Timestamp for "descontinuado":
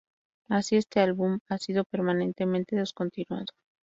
2.75-3.45